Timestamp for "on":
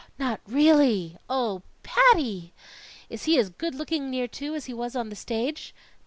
4.95-5.09